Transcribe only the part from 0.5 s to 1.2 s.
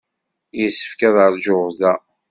Yessefk ad